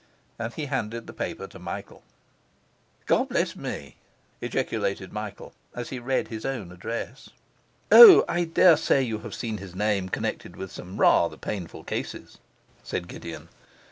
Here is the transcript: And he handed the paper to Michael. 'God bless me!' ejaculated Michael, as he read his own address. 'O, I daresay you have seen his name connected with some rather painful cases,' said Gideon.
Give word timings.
And 0.39 0.51
he 0.51 0.65
handed 0.65 1.05
the 1.05 1.13
paper 1.13 1.45
to 1.45 1.59
Michael. 1.59 2.01
'God 3.05 3.29
bless 3.29 3.55
me!' 3.55 3.97
ejaculated 4.41 5.13
Michael, 5.13 5.53
as 5.75 5.89
he 5.89 5.99
read 5.99 6.29
his 6.29 6.43
own 6.43 6.71
address. 6.71 7.29
'O, 7.91 8.25
I 8.27 8.45
daresay 8.45 9.03
you 9.03 9.19
have 9.19 9.35
seen 9.35 9.59
his 9.59 9.75
name 9.75 10.09
connected 10.09 10.55
with 10.55 10.71
some 10.71 10.97
rather 10.97 11.37
painful 11.37 11.83
cases,' 11.83 12.39
said 12.81 13.07
Gideon. 13.07 13.49